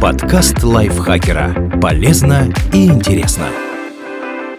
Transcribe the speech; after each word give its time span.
Подкаст 0.00 0.62
лайфхакера. 0.62 1.78
Полезно 1.80 2.52
и 2.70 2.86
интересно. 2.86 3.48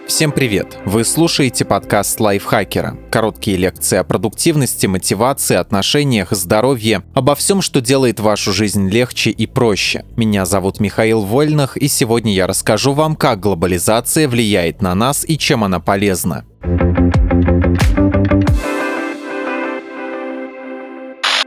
Всем 0.08 0.32
привет! 0.32 0.76
Вы 0.84 1.04
слушаете 1.04 1.64
подкаст 1.64 2.18
лайфхакера. 2.18 2.96
Короткие 3.08 3.56
лекции 3.56 3.98
о 3.98 4.04
продуктивности, 4.04 4.86
мотивации, 4.86 5.54
отношениях, 5.54 6.32
здоровье, 6.32 7.04
обо 7.14 7.36
всем, 7.36 7.62
что 7.62 7.80
делает 7.80 8.18
вашу 8.18 8.52
жизнь 8.52 8.90
легче 8.90 9.30
и 9.30 9.46
проще. 9.46 10.04
Меня 10.16 10.44
зовут 10.44 10.80
Михаил 10.80 11.20
Вольных, 11.20 11.76
и 11.76 11.86
сегодня 11.86 12.34
я 12.34 12.48
расскажу 12.48 12.92
вам, 12.92 13.14
как 13.14 13.38
глобализация 13.38 14.26
влияет 14.26 14.82
на 14.82 14.96
нас 14.96 15.24
и 15.24 15.38
чем 15.38 15.62
она 15.62 15.78
полезна. 15.78 16.46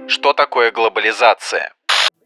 Что 0.08 0.32
такое 0.32 0.72
глобализация? 0.72 1.74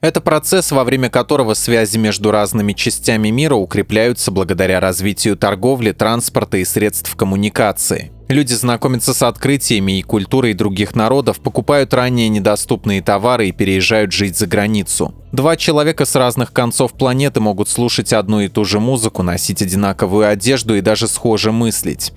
Это 0.05 0.21
процесс, 0.21 0.71
во 0.71 0.83
время 0.83 1.09
которого 1.09 1.55
связи 1.55 1.97
между 1.97 2.29
разными 2.29 2.73
частями 2.73 3.29
мира 3.29 3.55
укрепляются 3.55 4.29
благодаря 4.29 4.79
развитию 4.79 5.35
торговли, 5.35 5.93
транспорта 5.93 6.57
и 6.57 6.63
средств 6.63 7.15
коммуникации. 7.15 8.11
Люди 8.27 8.53
знакомятся 8.53 9.15
с 9.15 9.23
открытиями 9.23 9.97
и 9.97 10.03
культурой 10.03 10.53
других 10.53 10.93
народов, 10.93 11.39
покупают 11.39 11.91
ранее 11.95 12.29
недоступные 12.29 13.01
товары 13.01 13.47
и 13.47 13.51
переезжают 13.51 14.11
жить 14.11 14.37
за 14.37 14.45
границу. 14.45 15.15
Два 15.31 15.55
человека 15.55 16.05
с 16.05 16.13
разных 16.13 16.53
концов 16.53 16.93
планеты 16.93 17.39
могут 17.39 17.67
слушать 17.67 18.13
одну 18.13 18.41
и 18.41 18.47
ту 18.47 18.63
же 18.63 18.79
музыку, 18.79 19.23
носить 19.23 19.63
одинаковую 19.63 20.29
одежду 20.29 20.75
и 20.75 20.81
даже 20.81 21.07
схоже 21.07 21.51
мыслить. 21.51 22.13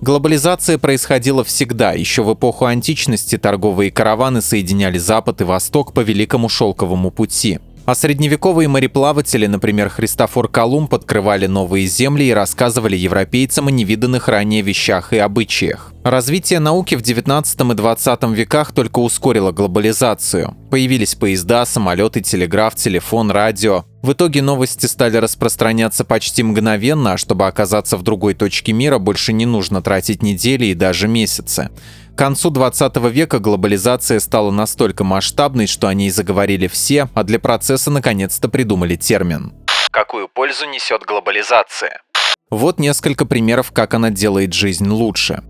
Глобализация 0.00 0.78
происходила 0.78 1.42
всегда. 1.42 1.92
Еще 1.92 2.22
в 2.22 2.32
эпоху 2.32 2.66
античности 2.66 3.36
торговые 3.36 3.90
караваны 3.90 4.40
соединяли 4.40 4.96
Запад 4.98 5.40
и 5.40 5.44
Восток 5.44 5.92
по 5.92 6.00
Великому 6.00 6.48
Шелковому 6.48 7.10
пути. 7.10 7.58
А 7.88 7.94
средневековые 7.94 8.68
мореплаватели, 8.68 9.46
например, 9.46 9.88
Христофор 9.88 10.48
Колумб, 10.48 10.92
открывали 10.94 11.46
новые 11.46 11.86
земли 11.86 12.24
и 12.24 12.34
рассказывали 12.34 12.96
европейцам 12.96 13.68
о 13.68 13.70
невиданных 13.70 14.28
ранее 14.28 14.60
вещах 14.60 15.14
и 15.14 15.16
обычаях. 15.16 15.94
Развитие 16.04 16.58
науки 16.60 16.96
в 16.96 17.00
19 17.00 17.58
и 17.58 17.74
20 17.74 18.22
веках 18.24 18.72
только 18.72 18.98
ускорило 18.98 19.52
глобализацию. 19.52 20.54
Появились 20.70 21.14
поезда, 21.14 21.64
самолеты, 21.64 22.20
телеграф, 22.20 22.74
телефон, 22.74 23.30
радио. 23.30 23.86
В 24.02 24.12
итоге 24.12 24.42
новости 24.42 24.84
стали 24.84 25.16
распространяться 25.16 26.04
почти 26.04 26.42
мгновенно, 26.42 27.14
а 27.14 27.16
чтобы 27.16 27.46
оказаться 27.46 27.96
в 27.96 28.02
другой 28.02 28.34
точке 28.34 28.74
мира, 28.74 28.98
больше 28.98 29.32
не 29.32 29.46
нужно 29.46 29.80
тратить 29.80 30.22
недели 30.22 30.66
и 30.66 30.74
даже 30.74 31.08
месяцы. 31.08 31.70
К 32.18 32.26
концу 32.26 32.50
20 32.50 32.96
века 33.12 33.38
глобализация 33.38 34.18
стала 34.18 34.50
настолько 34.50 35.04
масштабной, 35.04 35.68
что 35.68 35.86
о 35.86 35.94
ней 35.94 36.10
заговорили 36.10 36.66
все, 36.66 37.08
а 37.14 37.22
для 37.22 37.38
процесса 37.38 37.92
наконец-то 37.92 38.48
придумали 38.48 38.96
термин. 38.96 39.52
Какую 39.92 40.26
пользу 40.26 40.66
несет 40.66 41.02
глобализация? 41.02 42.02
Вот 42.50 42.80
несколько 42.80 43.24
примеров, 43.24 43.70
как 43.70 43.94
она 43.94 44.10
делает 44.10 44.52
жизнь 44.52 44.88
лучше 44.88 45.44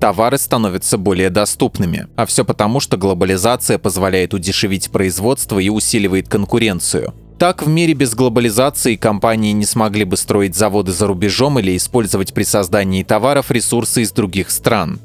товары 0.00 0.36
становятся 0.36 0.98
более 0.98 1.30
доступными. 1.30 2.08
А 2.16 2.26
все 2.26 2.44
потому, 2.44 2.80
что 2.80 2.96
глобализация 2.96 3.78
позволяет 3.78 4.34
удешевить 4.34 4.90
производство 4.90 5.60
и 5.60 5.68
усиливает 5.68 6.28
конкуренцию. 6.28 7.14
Так, 7.38 7.62
в 7.62 7.68
мире 7.68 7.94
без 7.94 8.16
глобализации 8.16 8.96
компании 8.96 9.52
не 9.52 9.64
смогли 9.64 10.02
бы 10.02 10.16
строить 10.16 10.56
заводы 10.56 10.90
за 10.90 11.06
рубежом 11.06 11.60
или 11.60 11.76
использовать 11.76 12.34
при 12.34 12.42
создании 12.42 13.04
товаров 13.04 13.52
ресурсы 13.52 14.02
из 14.02 14.10
других 14.10 14.50
стран. 14.50 14.98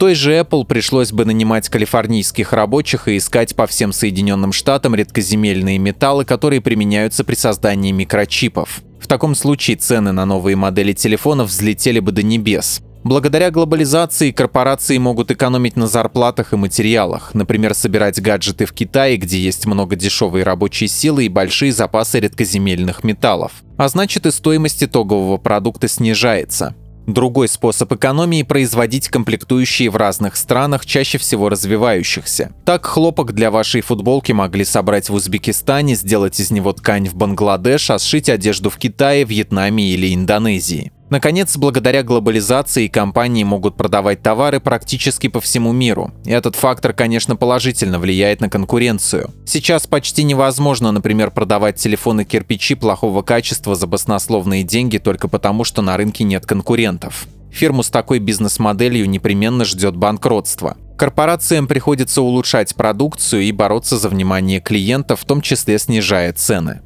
Той 0.00 0.14
же 0.14 0.32
Apple 0.32 0.64
пришлось 0.64 1.12
бы 1.12 1.26
нанимать 1.26 1.68
калифорнийских 1.68 2.54
рабочих 2.54 3.06
и 3.06 3.18
искать 3.18 3.54
по 3.54 3.66
всем 3.66 3.92
Соединенным 3.92 4.50
Штатам 4.50 4.94
редкоземельные 4.94 5.76
металлы, 5.76 6.24
которые 6.24 6.62
применяются 6.62 7.22
при 7.22 7.34
создании 7.34 7.92
микрочипов. 7.92 8.80
В 8.98 9.06
таком 9.06 9.34
случае 9.34 9.76
цены 9.76 10.12
на 10.12 10.24
новые 10.24 10.56
модели 10.56 10.94
телефонов 10.94 11.50
взлетели 11.50 12.00
бы 12.00 12.12
до 12.12 12.22
небес. 12.22 12.80
Благодаря 13.04 13.50
глобализации 13.50 14.30
корпорации 14.30 14.96
могут 14.96 15.30
экономить 15.30 15.76
на 15.76 15.86
зарплатах 15.86 16.54
и 16.54 16.56
материалах, 16.56 17.34
например, 17.34 17.74
собирать 17.74 18.22
гаджеты 18.22 18.64
в 18.64 18.72
Китае, 18.72 19.18
где 19.18 19.38
есть 19.38 19.66
много 19.66 19.96
дешевой 19.96 20.44
рабочей 20.44 20.88
силы 20.88 21.26
и 21.26 21.28
большие 21.28 21.72
запасы 21.72 22.20
редкоземельных 22.20 23.04
металлов. 23.04 23.52
А 23.76 23.86
значит 23.88 24.24
и 24.24 24.30
стоимость 24.30 24.82
итогового 24.82 25.36
продукта 25.36 25.88
снижается. 25.88 26.74
Другой 27.06 27.48
способ 27.48 27.92
экономии– 27.92 28.42
производить 28.44 29.08
комплектующие 29.08 29.90
в 29.90 29.96
разных 29.96 30.36
странах, 30.36 30.86
чаще 30.86 31.18
всего 31.18 31.48
развивающихся. 31.48 32.52
Так, 32.64 32.86
хлопок 32.86 33.32
для 33.32 33.50
вашей 33.50 33.80
футболки 33.80 34.32
могли 34.32 34.64
собрать 34.64 35.08
в 35.08 35.14
Узбекистане, 35.14 35.94
сделать 35.94 36.38
из 36.38 36.50
него 36.50 36.72
ткань 36.72 37.08
в 37.08 37.14
Бангладеш, 37.14 37.90
а 37.90 37.98
сшить 37.98 38.28
одежду 38.28 38.70
в 38.70 38.76
Китае, 38.76 39.24
Вьетнаме 39.24 39.90
или 39.90 40.14
Индонезии. 40.14 40.92
Наконец, 41.10 41.56
благодаря 41.56 42.04
глобализации 42.04 42.86
компании 42.86 43.42
могут 43.42 43.76
продавать 43.76 44.22
товары 44.22 44.60
практически 44.60 45.26
по 45.26 45.40
всему 45.40 45.72
миру. 45.72 46.12
И 46.24 46.30
этот 46.30 46.54
фактор, 46.54 46.92
конечно, 46.92 47.34
положительно 47.34 47.98
влияет 47.98 48.40
на 48.40 48.48
конкуренцию. 48.48 49.30
Сейчас 49.44 49.88
почти 49.88 50.22
невозможно, 50.22 50.92
например, 50.92 51.32
продавать 51.32 51.76
телефоны-кирпичи 51.76 52.76
плохого 52.76 53.22
качества 53.22 53.74
за 53.74 53.88
баснословные 53.88 54.62
деньги 54.62 54.98
только 54.98 55.26
потому, 55.26 55.64
что 55.64 55.82
на 55.82 55.96
рынке 55.96 56.22
нет 56.22 56.46
конкурентов. 56.46 57.26
Фирму 57.50 57.82
с 57.82 57.90
такой 57.90 58.20
бизнес-моделью 58.20 59.10
непременно 59.10 59.64
ждет 59.64 59.96
банкротство. 59.96 60.76
Корпорациям 60.96 61.66
приходится 61.66 62.22
улучшать 62.22 62.76
продукцию 62.76 63.42
и 63.42 63.52
бороться 63.52 63.98
за 63.98 64.08
внимание 64.08 64.60
клиентов, 64.60 65.20
в 65.20 65.24
том 65.24 65.40
числе 65.40 65.78
снижая 65.80 66.32
цены. 66.32 66.82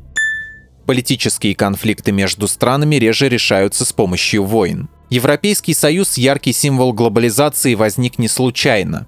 Политические 0.87 1.55
конфликты 1.55 2.12
между 2.12 2.47
странами 2.47 2.97
реже 2.97 3.28
решаются 3.28 3.84
с 3.84 3.93
помощью 3.93 4.45
войн. 4.45 4.89
Европейский 5.11 5.75
Союз– 5.75 6.17
яркий 6.17 6.53
символ 6.53 6.93
глобализации 6.93 7.75
возник 7.75 8.19
не 8.19 8.28
случайно. 8.28 9.06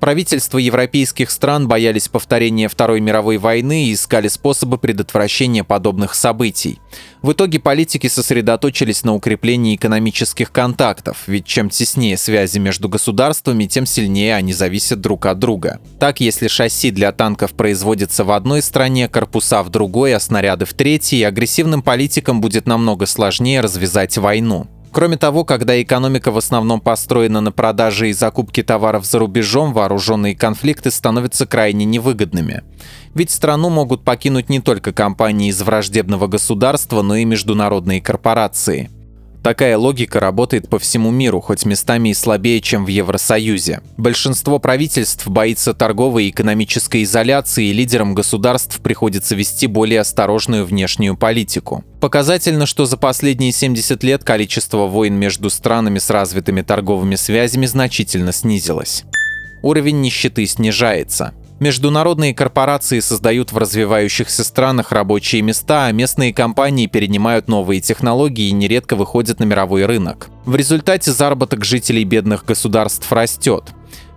Правительства 0.00 0.58
европейских 0.58 1.30
стран 1.30 1.66
боялись 1.66 2.08
повторения 2.08 2.68
Второй 2.68 3.00
мировой 3.00 3.36
войны 3.38 3.86
и 3.86 3.94
искали 3.94 4.28
способы 4.28 4.78
предотвращения 4.78 5.64
подобных 5.64 6.14
событий. 6.14 6.78
В 7.20 7.32
итоге 7.32 7.58
политики 7.58 8.06
сосредоточились 8.06 9.02
на 9.02 9.14
укреплении 9.14 9.74
экономических 9.74 10.52
контактов, 10.52 11.24
ведь 11.26 11.46
чем 11.46 11.68
теснее 11.68 12.16
связи 12.16 12.58
между 12.58 12.88
государствами, 12.88 13.66
тем 13.66 13.86
сильнее 13.86 14.36
они 14.36 14.52
зависят 14.52 15.00
друг 15.00 15.26
от 15.26 15.40
друга. 15.40 15.80
Так, 15.98 16.20
если 16.20 16.46
шасси 16.46 16.92
для 16.92 17.10
танков 17.10 17.52
производится 17.54 18.22
в 18.22 18.30
одной 18.30 18.62
стране, 18.62 19.08
корпуса 19.08 19.64
в 19.64 19.70
другой, 19.70 20.14
а 20.14 20.20
снаряды 20.20 20.64
в 20.64 20.74
третьей, 20.74 21.24
агрессивным 21.24 21.82
политикам 21.82 22.40
будет 22.40 22.66
намного 22.66 23.06
сложнее 23.06 23.60
развязать 23.60 24.16
войну. 24.16 24.68
Кроме 24.90 25.16
того, 25.16 25.44
когда 25.44 25.80
экономика 25.80 26.30
в 26.30 26.38
основном 26.38 26.80
построена 26.80 27.40
на 27.40 27.52
продаже 27.52 28.10
и 28.10 28.12
закупке 28.12 28.62
товаров 28.62 29.04
за 29.04 29.18
рубежом, 29.18 29.72
вооруженные 29.72 30.34
конфликты 30.34 30.90
становятся 30.90 31.46
крайне 31.46 31.84
невыгодными. 31.84 32.62
Ведь 33.14 33.30
страну 33.30 33.68
могут 33.68 34.04
покинуть 34.04 34.48
не 34.48 34.60
только 34.60 34.92
компании 34.92 35.50
из 35.50 35.60
враждебного 35.62 36.26
государства, 36.26 37.02
но 37.02 37.16
и 37.16 37.24
международные 37.24 38.00
корпорации. 38.00 38.90
Такая 39.42 39.78
логика 39.78 40.20
работает 40.20 40.68
по 40.68 40.78
всему 40.78 41.10
миру, 41.10 41.40
хоть 41.40 41.64
местами 41.64 42.10
и 42.10 42.14
слабее, 42.14 42.60
чем 42.60 42.84
в 42.84 42.88
Евросоюзе. 42.88 43.80
Большинство 43.96 44.58
правительств 44.58 45.26
боится 45.26 45.74
торговой 45.74 46.26
и 46.26 46.30
экономической 46.30 47.04
изоляции, 47.04 47.66
и 47.66 47.72
лидерам 47.72 48.14
государств 48.14 48.80
приходится 48.80 49.34
вести 49.34 49.66
более 49.66 50.00
осторожную 50.00 50.64
внешнюю 50.64 51.16
политику. 51.16 51.84
Показательно, 52.00 52.66
что 52.66 52.84
за 52.84 52.96
последние 52.96 53.52
70 53.52 54.02
лет 54.02 54.24
количество 54.24 54.86
войн 54.86 55.14
между 55.14 55.50
странами 55.50 55.98
с 55.98 56.10
развитыми 56.10 56.62
торговыми 56.62 57.14
связями 57.14 57.66
значительно 57.66 58.32
снизилось. 58.32 59.04
Уровень 59.62 60.00
нищеты 60.00 60.46
снижается. 60.46 61.32
Международные 61.60 62.34
корпорации 62.34 63.00
создают 63.00 63.50
в 63.50 63.58
развивающихся 63.58 64.44
странах 64.44 64.92
рабочие 64.92 65.42
места, 65.42 65.86
а 65.86 65.92
местные 65.92 66.32
компании 66.32 66.86
перенимают 66.86 67.48
новые 67.48 67.80
технологии 67.80 68.48
и 68.48 68.52
нередко 68.52 68.94
выходят 68.94 69.40
на 69.40 69.44
мировой 69.44 69.84
рынок. 69.84 70.28
В 70.44 70.54
результате 70.54 71.10
заработок 71.10 71.64
жителей 71.64 72.04
бедных 72.04 72.44
государств 72.44 73.10
растет. 73.12 73.64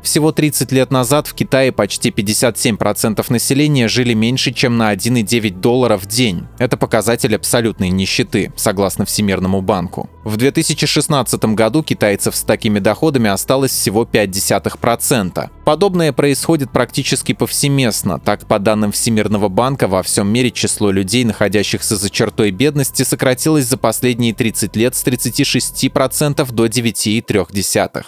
Всего 0.01 0.31
30 0.31 0.71
лет 0.71 0.91
назад 0.91 1.27
в 1.27 1.33
Китае 1.33 1.71
почти 1.71 2.09
57% 2.09 3.25
населения 3.29 3.87
жили 3.87 4.13
меньше, 4.13 4.51
чем 4.51 4.77
на 4.77 4.93
1,9 4.93 5.59
доллара 5.59 5.97
в 5.97 6.05
день. 6.05 6.47
Это 6.57 6.77
показатель 6.77 7.35
абсолютной 7.35 7.89
нищеты, 7.89 8.51
согласно 8.55 9.05
Всемирному 9.05 9.61
банку. 9.61 10.09
В 10.23 10.37
2016 10.37 11.43
году 11.55 11.83
китайцев 11.83 12.35
с 12.35 12.41
такими 12.43 12.79
доходами 12.79 13.29
осталось 13.29 13.71
всего 13.71 14.03
0,5%. 14.03 15.49
Подобное 15.65 16.13
происходит 16.13 16.71
практически 16.71 17.33
повсеместно. 17.33 18.19
Так, 18.19 18.45
по 18.47 18.59
данным 18.59 18.91
Всемирного 18.91 19.49
банка, 19.49 19.87
во 19.87 20.03
всем 20.03 20.27
мире 20.27 20.51
число 20.51 20.91
людей, 20.91 21.23
находящихся 21.23 21.95
за 21.95 22.09
чертой 22.09 22.51
бедности, 22.51 23.03
сократилось 23.03 23.65
за 23.65 23.77
последние 23.77 24.33
30 24.33 24.75
лет 24.75 24.95
с 24.95 25.05
36% 25.05 26.51
до 26.51 26.65
9,3%. 26.65 28.05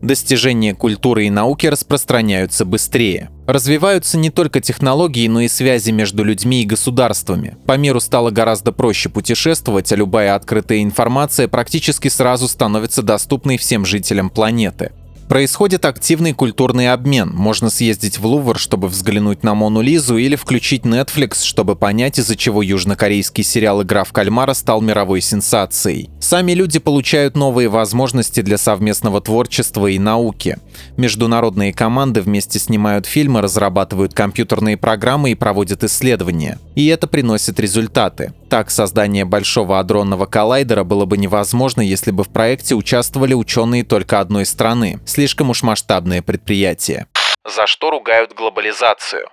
Достижения 0.00 0.74
культуры 0.74 1.26
и 1.26 1.30
науки 1.30 1.66
распространяются 1.66 2.64
быстрее. 2.64 3.30
Развиваются 3.48 4.16
не 4.16 4.30
только 4.30 4.60
технологии, 4.60 5.26
но 5.26 5.40
и 5.40 5.48
связи 5.48 5.90
между 5.90 6.22
людьми 6.22 6.62
и 6.62 6.66
государствами. 6.66 7.56
По 7.66 7.76
миру 7.76 7.98
стало 7.98 8.30
гораздо 8.30 8.70
проще 8.70 9.08
путешествовать, 9.08 9.90
а 9.90 9.96
любая 9.96 10.36
открытая 10.36 10.84
информация 10.84 11.48
практически 11.48 12.06
сразу 12.08 12.46
становится 12.46 13.02
доступной 13.02 13.56
всем 13.56 13.84
жителям 13.84 14.30
планеты. 14.30 14.92
Происходит 15.28 15.84
активный 15.84 16.32
культурный 16.32 16.90
обмен. 16.90 17.30
Можно 17.34 17.68
съездить 17.68 18.18
в 18.18 18.24
Лувр, 18.24 18.58
чтобы 18.58 18.88
взглянуть 18.88 19.42
на 19.42 19.54
Мону 19.54 19.82
Лизу, 19.82 20.16
или 20.16 20.36
включить 20.36 20.84
Netflix, 20.84 21.44
чтобы 21.44 21.76
понять, 21.76 22.18
из-за 22.18 22.34
чего 22.34 22.62
южнокорейский 22.62 23.44
сериал 23.44 23.82
«Игра 23.82 24.04
в 24.04 24.12
кальмара» 24.12 24.54
стал 24.54 24.80
мировой 24.80 25.20
сенсацией. 25.20 26.08
Сами 26.18 26.52
люди 26.52 26.78
получают 26.78 27.36
новые 27.36 27.68
возможности 27.68 28.40
для 28.40 28.56
совместного 28.56 29.20
творчества 29.20 29.88
и 29.88 29.98
науки. 29.98 30.56
Международные 30.96 31.74
команды 31.74 32.22
вместе 32.22 32.58
снимают 32.58 33.04
фильмы, 33.04 33.42
разрабатывают 33.42 34.14
компьютерные 34.14 34.78
программы 34.78 35.32
и 35.32 35.34
проводят 35.34 35.84
исследования. 35.84 36.58
И 36.74 36.86
это 36.86 37.06
приносит 37.06 37.60
результаты. 37.60 38.32
Так, 38.48 38.70
создание 38.70 39.26
большого 39.26 39.78
адронного 39.78 40.24
коллайдера 40.24 40.82
было 40.82 41.04
бы 41.04 41.18
невозможно, 41.18 41.82
если 41.82 42.10
бы 42.10 42.24
в 42.24 42.28
проекте 42.28 42.74
участвовали 42.74 43.34
ученые 43.34 43.84
только 43.84 44.20
одной 44.20 44.46
страны. 44.46 45.00
Слишком 45.04 45.50
уж 45.50 45.62
масштабное 45.62 46.22
предприятие. 46.22 47.06
За 47.44 47.66
что 47.66 47.90
ругают 47.90 48.34
глобализацию? 48.34 49.28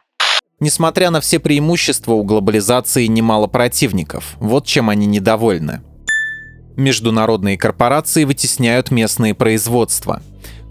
Несмотря 0.60 1.12
на 1.12 1.22
все 1.22 1.40
преимущества, 1.40 2.14
у 2.14 2.24
глобализации 2.24 3.06
немало 3.06 3.48
противников. 3.48 4.36
Вот 4.40 4.66
чем 4.66 4.90
они 4.90 5.06
недовольны. 5.06 5.82
Международные 6.76 7.58
корпорации 7.58 8.26
вытесняют 8.26 8.92
местные 8.92 9.34
производства. 9.34 10.22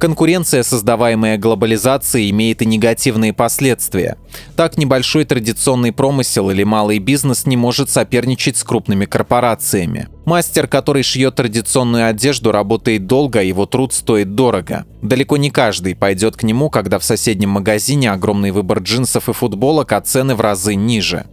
Конкуренция, 0.05 0.63
создаваемая 0.63 1.39
глобализацией, 1.39 2.29
имеет 2.29 2.61
и 2.61 2.67
негативные 2.67 3.33
последствия. 3.33 4.19
Так, 4.55 4.77
небольшой 4.77 5.25
традиционный 5.25 5.93
промысел 5.93 6.51
или 6.51 6.63
малый 6.63 6.99
бизнес 6.99 7.47
не 7.47 7.57
может 7.57 7.89
соперничать 7.89 8.59
с 8.59 8.65
крупными 8.65 9.07
корпорациями. 9.07 10.09
Мастер, 10.27 10.67
который 10.67 11.03
шьет 11.05 11.37
традиционную 11.37 12.07
одежду, 12.07 12.53
работает 12.53 13.07
долго, 13.07 13.39
а 13.39 13.43
его 13.43 13.65
труд 13.65 13.95
стоит 13.95 14.35
дорого. 14.35 14.85
Далеко 15.01 15.39
не 15.39 15.49
каждый 15.49 15.97
пойдет 15.97 16.37
к 16.37 16.43
нему, 16.43 16.69
когда 16.69 16.99
в 16.99 17.05
соседнем 17.05 17.49
магазине 17.49 18.11
огромный 18.11 18.51
выбор 18.51 18.81
джинсов 18.81 19.31
и 19.31 19.33
футболок, 19.33 19.93
а 19.93 20.03
цены 20.03 20.35
в 20.35 20.43
разы 20.43 20.75
ниже. 20.75 21.25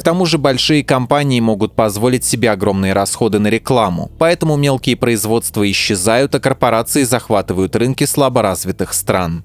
К 0.00 0.02
тому 0.02 0.24
же 0.24 0.38
большие 0.38 0.82
компании 0.82 1.40
могут 1.40 1.76
позволить 1.76 2.24
себе 2.24 2.50
огромные 2.50 2.94
расходы 2.94 3.38
на 3.38 3.48
рекламу, 3.48 4.10
поэтому 4.18 4.56
мелкие 4.56 4.96
производства 4.96 5.70
исчезают, 5.70 6.34
а 6.34 6.40
корпорации 6.40 7.02
захватывают 7.02 7.76
рынки 7.76 8.04
слаборазвитых 8.04 8.94
стран. 8.94 9.44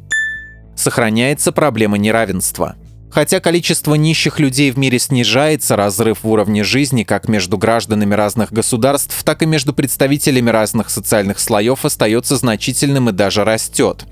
Сохраняется 0.77 1.51
проблема 1.51 1.97
неравенства. 1.97 2.77
Хотя 3.11 3.41
количество 3.41 3.95
нищих 3.95 4.39
людей 4.39 4.71
в 4.71 4.77
мире 4.77 4.97
снижается, 4.97 5.75
разрыв 5.75 6.23
в 6.23 6.29
уровне 6.29 6.63
жизни 6.63 7.03
как 7.03 7.27
между 7.27 7.57
гражданами 7.57 8.13
разных 8.13 8.53
государств, 8.53 9.25
так 9.25 9.41
и 9.41 9.45
между 9.45 9.73
представителями 9.73 10.51
разных 10.51 10.89
социальных 10.89 11.39
слоев 11.39 11.83
остается 11.83 12.37
значительным 12.37 13.09
и 13.09 13.11
даже 13.11 13.43
растет. 13.43 14.05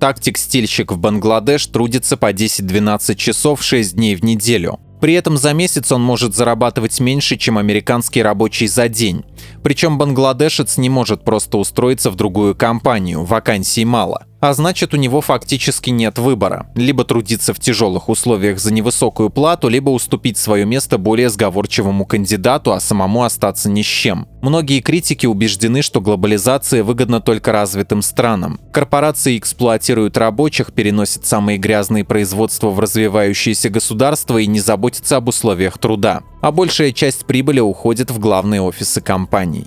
Так 0.00 0.18
текстильщик 0.18 0.90
в 0.90 0.98
Бангладеш 0.98 1.64
трудится 1.68 2.16
по 2.16 2.32
10-12 2.32 3.14
часов 3.14 3.62
6 3.62 3.94
дней 3.94 4.16
в 4.16 4.24
неделю. 4.24 4.80
При 5.00 5.14
этом 5.14 5.36
за 5.36 5.52
месяц 5.52 5.92
он 5.92 6.02
может 6.02 6.34
зарабатывать 6.34 7.00
меньше, 7.00 7.36
чем 7.36 7.58
американский 7.58 8.22
рабочий 8.22 8.66
за 8.66 8.88
день. 8.88 9.24
Причем 9.62 9.98
бангладешец 9.98 10.76
не 10.76 10.88
может 10.88 11.24
просто 11.24 11.58
устроиться 11.58 12.10
в 12.10 12.16
другую 12.16 12.54
компанию, 12.54 13.24
вакансий 13.24 13.84
мало. 13.84 14.27
А 14.40 14.52
значит, 14.52 14.94
у 14.94 14.96
него 14.96 15.20
фактически 15.20 15.90
нет 15.90 16.18
выбора. 16.18 16.68
Либо 16.76 17.04
трудиться 17.04 17.52
в 17.52 17.58
тяжелых 17.58 18.08
условиях 18.08 18.60
за 18.60 18.72
невысокую 18.72 19.30
плату, 19.30 19.68
либо 19.68 19.90
уступить 19.90 20.38
свое 20.38 20.64
место 20.64 20.96
более 20.96 21.28
сговорчивому 21.28 22.06
кандидату, 22.06 22.72
а 22.72 22.78
самому 22.78 23.24
остаться 23.24 23.68
ни 23.68 23.82
с 23.82 23.86
чем. 23.86 24.28
Многие 24.40 24.80
критики 24.80 25.26
убеждены, 25.26 25.82
что 25.82 26.00
глобализация 26.00 26.84
выгодна 26.84 27.20
только 27.20 27.50
развитым 27.50 28.00
странам. 28.00 28.60
Корпорации 28.72 29.36
эксплуатируют 29.36 30.16
рабочих, 30.16 30.72
переносят 30.72 31.26
самые 31.26 31.58
грязные 31.58 32.04
производства 32.04 32.68
в 32.70 32.78
развивающиеся 32.78 33.70
государства 33.70 34.38
и 34.38 34.46
не 34.46 34.60
заботятся 34.60 35.16
об 35.16 35.28
условиях 35.28 35.78
труда. 35.78 36.22
А 36.40 36.52
большая 36.52 36.92
часть 36.92 37.26
прибыли 37.26 37.58
уходит 37.58 38.12
в 38.12 38.20
главные 38.20 38.60
офисы 38.60 39.00
компаний. 39.00 39.66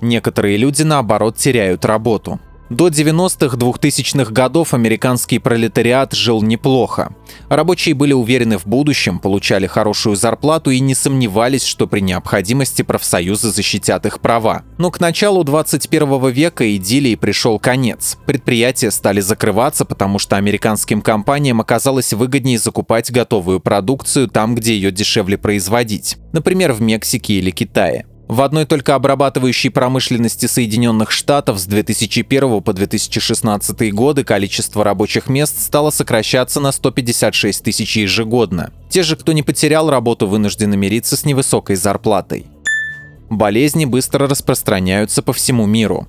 Некоторые 0.00 0.56
люди, 0.56 0.82
наоборот, 0.82 1.36
теряют 1.36 1.84
работу. 1.84 2.40
До 2.68 2.88
90-х 2.88 3.56
2000-х 3.56 4.32
годов 4.32 4.74
американский 4.74 5.38
пролетариат 5.38 6.14
жил 6.14 6.42
неплохо. 6.42 7.14
Рабочие 7.48 7.94
были 7.94 8.12
уверены 8.12 8.58
в 8.58 8.66
будущем, 8.66 9.20
получали 9.20 9.68
хорошую 9.68 10.16
зарплату 10.16 10.70
и 10.70 10.80
не 10.80 10.96
сомневались, 10.96 11.64
что 11.64 11.86
при 11.86 12.00
необходимости 12.00 12.82
профсоюзы 12.82 13.50
защитят 13.50 14.04
их 14.06 14.18
права. 14.18 14.64
Но 14.78 14.90
к 14.90 14.98
началу 14.98 15.44
21 15.44 16.28
века 16.30 16.76
идиллии 16.76 17.14
пришел 17.14 17.60
конец. 17.60 18.18
Предприятия 18.26 18.90
стали 18.90 19.20
закрываться, 19.20 19.84
потому 19.84 20.18
что 20.18 20.36
американским 20.36 21.02
компаниям 21.02 21.60
оказалось 21.60 22.12
выгоднее 22.14 22.58
закупать 22.58 23.12
готовую 23.12 23.60
продукцию 23.60 24.26
там, 24.26 24.56
где 24.56 24.74
ее 24.74 24.90
дешевле 24.90 25.38
производить. 25.38 26.16
Например, 26.32 26.72
в 26.72 26.80
Мексике 26.80 27.34
или 27.34 27.52
Китае. 27.52 28.06
В 28.28 28.42
одной 28.42 28.66
только 28.66 28.96
обрабатывающей 28.96 29.70
промышленности 29.70 30.46
Соединенных 30.46 31.12
Штатов 31.12 31.58
с 31.58 31.66
2001 31.66 32.60
по 32.60 32.72
2016 32.72 33.92
годы 33.92 34.24
количество 34.24 34.82
рабочих 34.82 35.28
мест 35.28 35.60
стало 35.62 35.90
сокращаться 35.90 36.58
на 36.58 36.72
156 36.72 37.62
тысяч 37.62 37.96
ежегодно. 37.96 38.72
Те 38.90 39.04
же, 39.04 39.14
кто 39.14 39.32
не 39.32 39.44
потерял 39.44 39.90
работу, 39.90 40.26
вынуждены 40.26 40.76
мириться 40.76 41.16
с 41.16 41.24
невысокой 41.24 41.76
зарплатой. 41.76 42.46
Болезни 43.30 43.84
быстро 43.84 44.28
распространяются 44.28 45.22
по 45.22 45.32
всему 45.32 45.66
миру. 45.66 46.08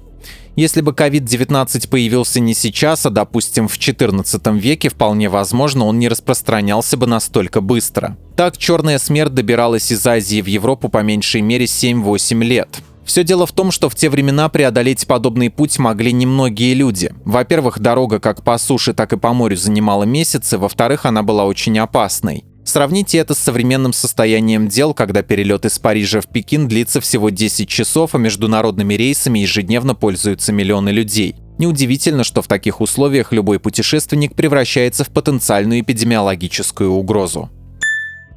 Если 0.57 0.81
бы 0.81 0.91
COVID-19 0.91 1.87
появился 1.87 2.39
не 2.39 2.55
сейчас, 2.55 3.05
а, 3.05 3.11
допустим, 3.11 3.67
в 3.67 3.77
XIV 3.77 4.57
веке, 4.57 4.89
вполне 4.89 5.29
возможно, 5.29 5.85
он 5.85 5.99
не 5.99 6.09
распространялся 6.09 6.97
бы 6.97 7.05
настолько 7.05 7.61
быстро. 7.61 8.17
Так, 8.35 8.57
черная 8.57 8.97
смерть 8.97 9.35
добиралась 9.35 9.91
из 9.91 10.05
Азии 10.07 10.41
в 10.41 10.47
Европу 10.47 10.89
по 10.89 11.03
меньшей 11.03 11.41
мере 11.41 11.65
7-8 11.65 12.43
лет. 12.43 12.69
Все 13.05 13.23
дело 13.23 13.45
в 13.45 13.51
том, 13.51 13.69
что 13.69 13.87
в 13.87 13.93
те 13.93 14.09
времена 14.09 14.49
преодолеть 14.49 15.05
подобный 15.05 15.51
путь 15.51 15.77
могли 15.77 16.11
немногие 16.11 16.73
люди. 16.73 17.13
Во-первых, 17.23 17.77
дорога 17.79 18.19
как 18.19 18.43
по 18.43 18.57
суше, 18.57 18.95
так 18.95 19.13
и 19.13 19.17
по 19.17 19.33
морю 19.33 19.57
занимала 19.57 20.05
месяцы, 20.05 20.57
во-вторых, 20.57 21.05
она 21.05 21.21
была 21.21 21.45
очень 21.45 21.77
опасной. 21.77 22.43
Сравните 22.67 23.19
это 23.19 23.33
с 23.33 23.39
современным 23.39 23.93
состоянием 23.93 24.67
дел, 24.67 24.93
когда 24.93 25.21
перелет 25.21 25.63
из 25.63 25.79
Парижа 25.79 26.19
в 26.19 26.27
Пекин 26.27 26.67
длится 26.67 26.99
всего 26.99 27.29
10 27.29 27.69
часов, 27.69 28.13
а 28.13 28.17
международными 28.17 28.93
рейсами 28.93 29.39
ежедневно 29.39 29.95
пользуются 29.95 30.51
миллионы 30.51 30.89
людей. 30.89 31.37
Неудивительно, 31.59 32.25
что 32.25 32.41
в 32.41 32.49
таких 32.49 32.81
условиях 32.81 33.31
любой 33.31 33.61
путешественник 33.61 34.35
превращается 34.35 35.05
в 35.05 35.09
потенциальную 35.11 35.79
эпидемиологическую 35.79 36.91
угрозу. 36.91 37.49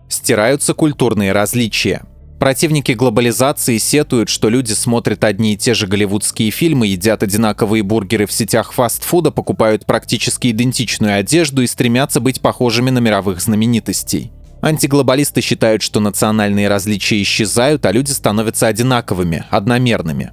Стираются 0.09 0.75
культурные 0.75 1.33
различия. 1.33 2.03
Противники 2.41 2.93
глобализации 2.93 3.77
сетуют, 3.77 4.31
что 4.31 4.49
люди 4.49 4.73
смотрят 4.73 5.25
одни 5.25 5.53
и 5.53 5.57
те 5.59 5.75
же 5.75 5.87
голливудские 5.87 6.51
фильмы, 6.51 6.87
едят 6.87 7.23
одинаковые 7.23 7.83
бургеры 7.83 8.25
в 8.25 8.33
сетях 8.33 8.73
фастфуда, 8.73 9.31
покупают 9.31 9.85
практически 9.85 10.51
идентичную 10.51 11.19
одежду 11.19 11.61
и 11.61 11.67
стремятся 11.67 12.19
быть 12.19 12.41
похожими 12.41 12.89
на 12.89 12.99
мировых 12.99 13.43
знаменитостей. 13.43 14.33
Антиглобалисты 14.63 15.43
считают, 15.43 15.83
что 15.83 16.01
национальные 16.01 16.69
различия 16.69 17.21
исчезают, 17.21 17.85
а 17.85 17.93
люди 17.93 18.11
становятся 18.13 18.69
одинаковыми, 18.69 19.45
одномерными. 19.51 20.33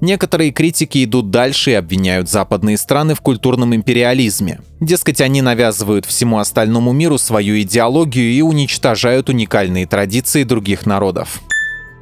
Некоторые 0.00 0.52
критики 0.52 1.02
идут 1.02 1.30
дальше 1.30 1.72
и 1.72 1.74
обвиняют 1.74 2.30
западные 2.30 2.78
страны 2.78 3.16
в 3.16 3.20
культурном 3.20 3.74
империализме. 3.74 4.60
Дескать, 4.78 5.20
они 5.20 5.42
навязывают 5.42 6.06
всему 6.06 6.38
остальному 6.38 6.92
миру 6.92 7.18
свою 7.18 7.60
идеологию 7.60 8.30
и 8.30 8.42
уничтожают 8.42 9.28
уникальные 9.28 9.88
традиции 9.88 10.44
других 10.44 10.86
народов. 10.86 11.40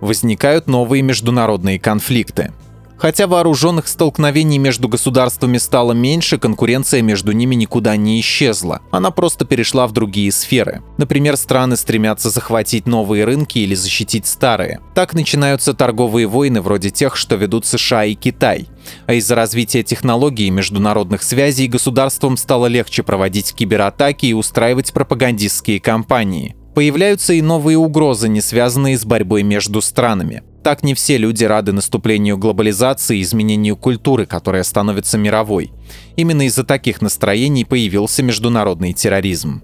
Возникают 0.00 0.66
новые 0.66 1.02
международные 1.02 1.78
конфликты. 1.78 2.52
Хотя 2.98 3.26
вооруженных 3.26 3.88
столкновений 3.88 4.58
между 4.58 4.88
государствами 4.88 5.58
стало 5.58 5.92
меньше, 5.92 6.38
конкуренция 6.38 7.02
между 7.02 7.32
ними 7.32 7.54
никуда 7.54 7.96
не 7.96 8.18
исчезла. 8.20 8.80
Она 8.90 9.10
просто 9.10 9.44
перешла 9.44 9.86
в 9.86 9.92
другие 9.92 10.32
сферы. 10.32 10.82
Например, 10.96 11.36
страны 11.36 11.76
стремятся 11.76 12.30
захватить 12.30 12.86
новые 12.86 13.24
рынки 13.24 13.58
или 13.58 13.74
защитить 13.74 14.26
старые. 14.26 14.80
Так 14.94 15.12
начинаются 15.12 15.74
торговые 15.74 16.26
войны 16.26 16.62
вроде 16.62 16.90
тех, 16.90 17.16
что 17.16 17.36
ведут 17.36 17.66
США 17.66 18.06
и 18.06 18.14
Китай. 18.14 18.66
А 19.06 19.14
из-за 19.14 19.34
развития 19.34 19.82
технологий 19.82 20.46
и 20.46 20.50
международных 20.50 21.22
связей 21.22 21.68
государствам 21.68 22.36
стало 22.36 22.66
легче 22.66 23.02
проводить 23.02 23.54
кибератаки 23.54 24.26
и 24.26 24.32
устраивать 24.32 24.92
пропагандистские 24.92 25.80
кампании. 25.80 26.55
Появляются 26.76 27.32
и 27.32 27.40
новые 27.40 27.78
угрозы, 27.78 28.28
не 28.28 28.42
связанные 28.42 28.98
с 28.98 29.06
борьбой 29.06 29.42
между 29.42 29.80
странами. 29.80 30.42
Так 30.62 30.82
не 30.82 30.92
все 30.92 31.16
люди 31.16 31.42
рады 31.42 31.72
наступлению 31.72 32.36
глобализации 32.36 33.16
и 33.16 33.22
изменению 33.22 33.78
культуры, 33.78 34.26
которая 34.26 34.62
становится 34.62 35.16
мировой. 35.16 35.72
Именно 36.16 36.42
из-за 36.48 36.64
таких 36.64 37.00
настроений 37.00 37.64
появился 37.64 38.22
международный 38.22 38.92
терроризм. 38.92 39.62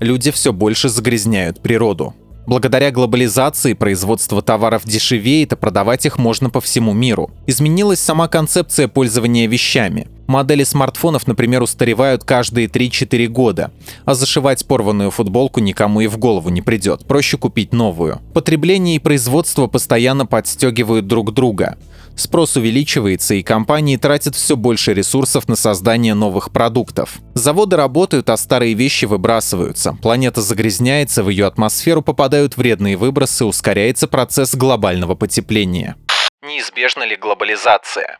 Люди 0.00 0.32
все 0.32 0.52
больше 0.52 0.88
загрязняют 0.88 1.62
природу. 1.62 2.16
Благодаря 2.46 2.90
глобализации 2.90 3.72
производство 3.72 4.42
товаров 4.42 4.82
дешевеет, 4.84 5.54
а 5.54 5.56
продавать 5.56 6.04
их 6.04 6.18
можно 6.18 6.50
по 6.50 6.60
всему 6.60 6.92
миру. 6.92 7.30
Изменилась 7.46 8.00
сама 8.00 8.28
концепция 8.28 8.86
пользования 8.86 9.48
вещами. 9.48 10.08
Модели 10.26 10.64
смартфонов, 10.64 11.26
например, 11.26 11.62
устаревают 11.62 12.24
каждые 12.24 12.66
3-4 12.66 13.26
года, 13.28 13.72
а 14.04 14.14
зашивать 14.14 14.66
порванную 14.66 15.10
футболку 15.10 15.60
никому 15.60 16.00
и 16.00 16.06
в 16.06 16.16
голову 16.18 16.48
не 16.48 16.62
придет, 16.62 17.06
проще 17.06 17.36
купить 17.36 17.72
новую. 17.72 18.20
Потребление 18.32 18.96
и 18.96 19.00
производство 19.00 19.66
постоянно 19.66 20.26
подстегивают 20.26 21.06
друг 21.06 21.32
друга. 21.34 21.76
Спрос 22.16 22.56
увеличивается, 22.56 23.34
и 23.34 23.42
компании 23.42 23.96
тратят 23.96 24.36
все 24.36 24.56
больше 24.56 24.94
ресурсов 24.94 25.48
на 25.48 25.56
создание 25.56 26.14
новых 26.14 26.52
продуктов. 26.52 27.18
Заводы 27.34 27.76
работают, 27.76 28.30
а 28.30 28.36
старые 28.36 28.74
вещи 28.74 29.04
выбрасываются. 29.04 29.96
Планета 30.00 30.40
загрязняется, 30.40 31.22
в 31.22 31.28
ее 31.28 31.46
атмосферу 31.46 32.02
попадают 32.02 32.56
вредные 32.56 32.96
выбросы, 32.96 33.44
ускоряется 33.44 34.06
процесс 34.06 34.54
глобального 34.54 35.14
потепления. 35.14 35.96
Неизбежна 36.46 37.04
ли 37.04 37.16
глобализация? 37.16 38.18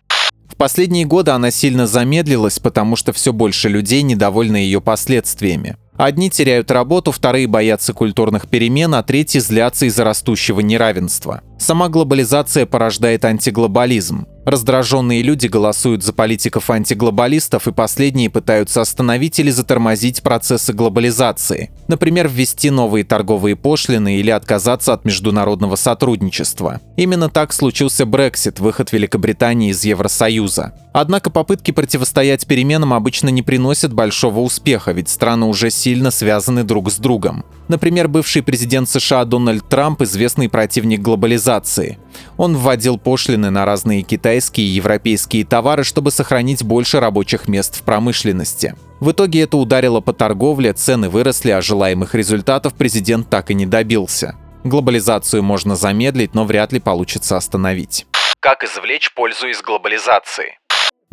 В 0.49 0.57
последние 0.57 1.05
годы 1.05 1.33
она 1.33 1.51
сильно 1.51 1.87
замедлилась, 1.87 2.59
потому 2.59 2.97
что 2.97 3.13
все 3.13 3.33
больше 3.33 3.69
людей 3.69 4.03
недовольны 4.03 4.57
ее 4.57 4.81
последствиями. 4.81 5.77
Одни 5.97 6.29
теряют 6.29 6.71
работу, 6.71 7.13
вторые 7.13 7.47
боятся 7.47 7.93
культурных 7.93 8.49
перемен, 8.49 8.95
а 8.95 9.03
третьи 9.03 9.39
злятся 9.39 9.87
из-за 9.87 10.03
растущего 10.03 10.61
неравенства. 10.61 11.43
Сама 11.59 11.89
глобализация 11.89 12.67
порождает 12.67 13.25
антиглобализм. 13.25 14.27
Раздраженные 14.45 15.23
люди 15.23 15.47
голосуют 15.47 16.03
за 16.03 16.13
политиков-антиглобалистов, 16.13 17.69
и 17.69 17.73
последние 17.73 18.29
пытаются 18.29 18.83
остановить 18.83 19.39
или 19.39 19.51
затормозить 19.51 20.23
процессы 20.23 20.73
глобализации. 20.73 21.71
Например, 21.89 22.29
ввести 22.29 22.71
новые 22.71 23.05
торговые 23.05 23.57
пошлины 23.57 24.17
или 24.17 24.31
отказаться 24.31 24.93
от 24.93 25.05
международного 25.05 25.77
сотрудничества. 25.77 26.81
Именно 26.97 27.31
так 27.31 27.53
случился 27.53 28.05
Брексит, 28.05 28.61
выход 28.61 28.93
Великобритании 28.93 29.71
из 29.71 29.85
Евросоюза. 29.85 30.75
Однако 30.97 31.29
попытки 31.29 31.73
противостоять 31.73 32.47
переменам 32.47 32.95
обычно 32.95 33.29
не 33.29 33.43
приносят 33.43 33.93
большого 33.93 34.39
успеха, 34.39 34.93
ведь 34.93 35.09
страны 35.09 35.47
уже 35.47 35.69
сильно 35.69 36.13
связаны 36.13 36.63
друг 36.63 36.89
с 36.89 36.99
другом. 36.99 37.45
Например, 37.67 38.07
бывший 38.07 38.45
президент 38.45 38.89
США 38.89 39.25
Дональд 39.25 39.69
Трамп– 39.69 40.03
известный 40.03 40.49
противник 40.49 41.01
глобализации. 41.01 41.99
Он 42.37 42.57
вводил 42.57 42.97
пошлины 42.97 43.51
на 43.51 43.65
разные 43.65 44.03
китайские 44.03 44.69
и 44.69 44.71
европейские 44.71 45.45
товары, 45.45 45.83
чтобы 45.83 46.13
сохранить 46.13 46.63
больше 46.63 47.01
рабочих 47.01 47.49
мест 47.49 47.77
в 47.77 47.83
промышленности. 47.83 48.77
В 49.01 49.11
итоге 49.11 49.41
это 49.41 49.57
ударило 49.57 50.01
по 50.01 50.13
торговле, 50.13 50.75
цены 50.75 51.09
выросли, 51.09 51.51
а 51.51 51.61
желаемых 51.61 52.15
результатов 52.15 52.75
президент 52.75 53.29
так 53.29 53.51
и 53.51 53.55
не 53.55 53.67
добился. 53.67 54.37
Глобализацию 54.63 55.43
можно 55.43 55.75
замедлить, 55.75 56.35
но 56.35 56.45
вряд 56.45 56.73
ли 56.73 56.79
получится 56.79 57.37
остановить. 57.37 58.07
Как 58.39 58.63
извлечь 58.63 59.13
пользу 59.13 59.49
из 59.49 59.61
глобализации? 59.61 60.59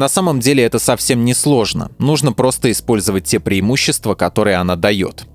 На 0.01 0.10
самом 0.10 0.39
деле 0.39 0.63
это 0.63 0.79
совсем 0.79 1.24
не 1.25 1.36
сложно. 1.36 1.91
Нужно 2.00 2.34
просто 2.34 2.72
использовать 2.72 3.25
те 3.25 3.39
преимущества, 3.39 4.15
которые 4.15 4.55
она 4.55 4.75
дает 4.75 5.25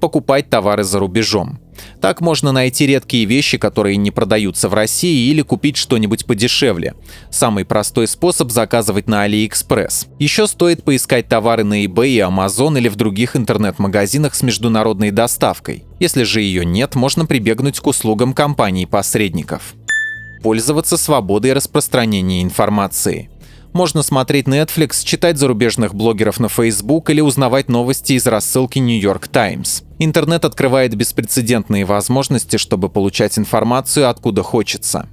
покупать 0.00 0.50
товары 0.50 0.82
за 0.82 0.98
рубежом. 0.98 1.60
Так 2.00 2.20
можно 2.20 2.50
найти 2.50 2.88
редкие 2.88 3.24
вещи, 3.24 3.56
которые 3.56 3.98
не 3.98 4.10
продаются 4.10 4.68
в 4.68 4.74
России, 4.74 5.28
или 5.28 5.42
купить 5.42 5.76
что-нибудь 5.76 6.26
подешевле. 6.26 6.94
Самый 7.30 7.64
простой 7.64 8.08
способ 8.08 8.50
заказывать 8.50 9.06
на 9.06 9.28
AliExpress. 9.28 10.08
Еще 10.18 10.48
стоит 10.48 10.82
поискать 10.82 11.28
товары 11.28 11.62
на 11.62 11.84
eBay 11.84 12.28
Amazon 12.28 12.78
или 12.78 12.88
в 12.88 12.96
других 12.96 13.36
интернет-магазинах 13.36 14.34
с 14.34 14.42
международной 14.42 15.12
доставкой. 15.12 15.84
Если 16.00 16.24
же 16.24 16.40
ее 16.40 16.64
нет, 16.64 16.96
можно 16.96 17.26
прибегнуть 17.26 17.78
к 17.78 17.86
услугам 17.86 18.32
компаний-посредников. 18.32 19.74
Пользоваться 20.42 20.96
свободой 20.96 21.52
распространения 21.52 22.42
информации. 22.42 23.29
Можно 23.72 24.02
смотреть 24.02 24.46
Netflix, 24.46 25.04
читать 25.04 25.38
зарубежных 25.38 25.94
блогеров 25.94 26.40
на 26.40 26.48
Facebook 26.48 27.08
или 27.10 27.20
узнавать 27.20 27.68
новости 27.68 28.14
из 28.14 28.26
рассылки 28.26 28.80
New 28.80 28.98
York 28.98 29.28
Times. 29.28 29.84
Интернет 30.00 30.44
открывает 30.44 30.96
беспрецедентные 30.96 31.84
возможности, 31.84 32.56
чтобы 32.56 32.88
получать 32.88 33.38
информацию 33.38 34.10
откуда 34.10 34.42
хочется. 34.42 35.08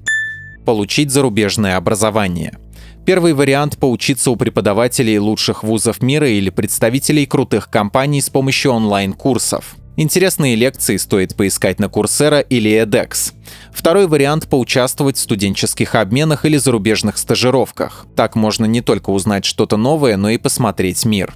Получить 0.65 1.11
зарубежное 1.11 1.77
образование. 1.77 2.57
Первый 3.05 3.33
вариант– 3.33 3.77
поучиться 3.79 4.31
у 4.31 4.35
преподавателей 4.35 5.19
лучших 5.19 5.63
вузов 5.63 6.01
мира 6.01 6.27
или 6.27 6.49
представителей 6.49 7.25
крутых 7.25 7.69
компаний 7.69 8.21
с 8.21 8.29
помощью 8.29 8.71
онлайн-курсов. 8.71 9.75
Интересные 9.99 10.55
лекции 10.55 10.97
стоит 10.97 11.35
поискать 11.35 11.79
на 11.79 11.85
Coursera 11.85 12.45
или 12.47 12.71
edX. 12.71 13.33
Второй 13.77 14.07
вариант– 14.07 14.47
поучаствовать 14.49 15.17
в 15.17 15.19
студенческих 15.19 15.93
обменах 15.93 16.45
или 16.45 16.57
зарубежных 16.57 17.19
стажировках. 17.19 18.07
Так 18.15 18.35
можно 18.35 18.65
не 18.65 18.81
только 18.81 19.11
узнать 19.11 19.45
что-то 19.45 19.77
новое, 19.77 20.17
но 20.17 20.31
и 20.31 20.39
посмотреть 20.39 21.05
мир. 21.05 21.35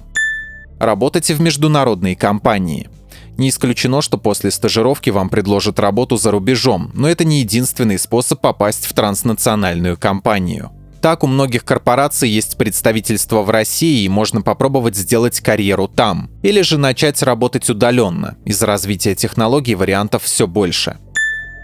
Работать 0.80 1.30
в 1.30 1.40
международной 1.40 2.16
компании. 2.16 2.90
Не 3.38 3.48
исключено, 3.48 4.02
что 4.02 4.18
после 4.18 4.50
стажировки 4.50 5.08
вам 5.10 5.28
предложат 5.28 5.78
работу 5.78 6.16
за 6.16 6.32
рубежом, 6.32 6.90
но 6.94 7.08
это 7.08 7.24
не 7.24 7.38
единственный 7.38 7.96
способ 7.96 8.40
попасть 8.40 8.86
в 8.86 8.92
транснациональную 8.92 9.96
компанию. 9.96 10.72
Так, 11.00 11.22
у 11.22 11.28
многих 11.28 11.64
корпораций 11.64 12.28
есть 12.28 12.58
представительство 12.58 13.42
в 13.42 13.50
России, 13.50 14.02
и 14.02 14.08
можно 14.08 14.42
попробовать 14.42 14.96
сделать 14.96 15.40
карьеру 15.40 15.86
там. 15.86 16.28
Или 16.42 16.62
же 16.62 16.76
начать 16.76 17.22
работать 17.22 17.70
удаленно. 17.70 18.36
Из-за 18.44 18.66
развития 18.66 19.14
технологий 19.14 19.76
вариантов 19.76 20.24
все 20.24 20.48
больше. 20.48 20.98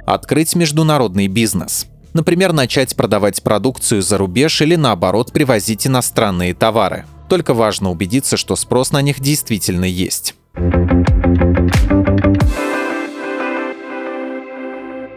Открыть 0.09 0.55
международный 0.55 1.29
бизнес. 1.29 1.87
Например, 2.15 2.55
начать 2.55 2.97
продавать 2.97 3.43
продукцию 3.43 4.01
за 4.01 4.17
рубеж 4.17 4.63
или 4.63 4.75
наоборот 4.75 5.33
привозить 5.33 5.87
иностранные 5.87 6.55
товары. 6.55 7.05
Только 7.29 7.53
важно 7.53 7.91
убедиться, 7.91 8.39
что 8.39 8.57
спрос 8.57 8.91
на 8.91 9.03
них 9.03 9.21
действительно 9.21 9.85
есть. 9.85 10.35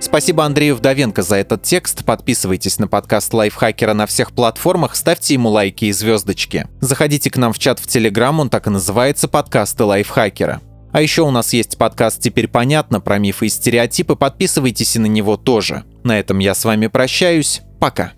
Спасибо 0.02 0.44
Андрею 0.44 0.76
Вдовенко 0.76 1.24
за 1.24 1.38
этот 1.38 1.64
текст. 1.64 2.04
Подписывайтесь 2.04 2.78
на 2.78 2.90
подкаст 2.90 3.34
Лайфхакера 3.34 3.94
на 3.94 4.06
всех 4.08 4.34
платформах, 4.34 4.98
ставьте 4.98 5.36
ему 5.36 5.48
лайки 5.48 5.86
и 5.86 5.94
звездочки. 5.94 6.68
Заходите 6.82 7.32
к 7.32 7.38
нам 7.38 7.54
в 7.54 7.60
чат 7.60 7.80
в 7.80 7.88
Телеграм, 7.88 8.42
он 8.42 8.50
так 8.50 8.68
и 8.68 8.70
называется 8.70 9.30
«Подкасты 9.30 9.86
Лайфхакера». 9.86 10.60
А 10.92 11.02
еще 11.02 11.22
у 11.22 11.32
нас 11.32 11.54
есть 11.54 11.78
подкаст 11.78 12.22
«Теперь 12.22 12.48
понятно» 12.48 13.00
про 13.00 13.18
мифы 13.18 13.46
и 13.46 13.50
стереотипы, 13.50 14.16
подписывайтесь 14.16 14.96
и 14.96 15.00
на 15.00 15.06
него 15.06 15.38
тоже. 15.38 15.84
На 16.04 16.20
этом 16.20 16.40
я 16.40 16.54
с 16.54 16.66
вами 16.66 16.88
прощаюсь. 16.88 17.62
Пока. 17.80 18.12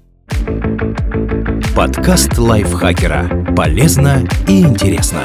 Подкаст 1.75 2.37
Лайфхакера. 2.37 3.53
Полезно 3.55 4.27
и 4.47 4.61
интересно. 4.61 5.21